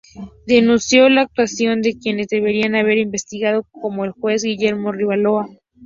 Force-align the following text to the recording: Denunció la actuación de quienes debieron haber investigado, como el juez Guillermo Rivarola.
Denunció 0.47 1.09
la 1.09 1.21
actuación 1.21 1.83
de 1.83 1.95
quienes 1.95 2.27
debieron 2.29 2.73
haber 2.73 2.97
investigado, 2.97 3.67
como 3.69 4.03
el 4.03 4.13
juez 4.13 4.41
Guillermo 4.41 4.91
Rivarola. 4.91 5.47